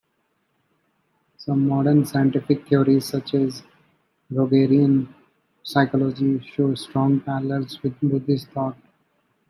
[1.37, 3.61] Some modern scientific theories, such as
[4.31, 5.13] Rogerian
[5.61, 8.77] psychology, show strong parallels with Buddhist thought.